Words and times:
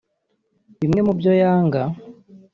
Bimwe 0.81 1.01
mu 1.07 1.13
byo 1.19 1.31
yanga 1.41 1.81